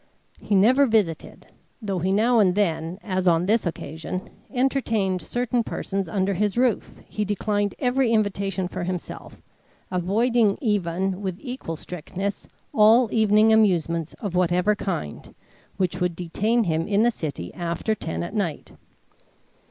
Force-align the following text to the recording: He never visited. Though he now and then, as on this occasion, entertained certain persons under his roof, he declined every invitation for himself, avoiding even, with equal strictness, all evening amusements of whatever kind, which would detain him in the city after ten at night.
He 0.39 0.55
never 0.55 0.87
visited. 0.87 1.45
Though 1.79 1.99
he 1.99 2.11
now 2.11 2.39
and 2.39 2.55
then, 2.55 2.97
as 3.03 3.27
on 3.27 3.45
this 3.45 3.67
occasion, 3.67 4.31
entertained 4.51 5.21
certain 5.21 5.63
persons 5.63 6.09
under 6.09 6.33
his 6.33 6.57
roof, 6.57 6.89
he 7.07 7.23
declined 7.23 7.75
every 7.77 8.11
invitation 8.11 8.67
for 8.67 8.83
himself, 8.83 9.39
avoiding 9.91 10.57
even, 10.59 11.21
with 11.21 11.37
equal 11.39 11.75
strictness, 11.75 12.47
all 12.73 13.13
evening 13.13 13.53
amusements 13.53 14.15
of 14.15 14.33
whatever 14.33 14.73
kind, 14.75 15.35
which 15.77 16.01
would 16.01 16.15
detain 16.15 16.63
him 16.63 16.87
in 16.87 17.03
the 17.03 17.11
city 17.11 17.53
after 17.53 17.93
ten 17.93 18.23
at 18.23 18.33
night. 18.33 18.71